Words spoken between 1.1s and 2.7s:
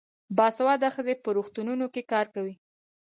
په روغتونونو کې کار کوي.